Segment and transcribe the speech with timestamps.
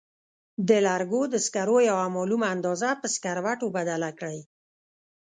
[0.67, 4.39] د لرګو د سکرو یوه معلومه اندازه په سکروټو بدله کړئ.